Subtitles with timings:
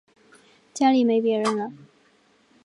[0.73, 1.71] 家里没別人了